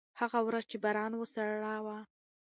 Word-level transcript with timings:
هغه 0.19 0.39
ورځ 0.47 0.63
چې 0.71 0.77
باران 0.83 1.11
و، 1.15 1.23
سړه 1.33 1.75
وه. 1.85 1.97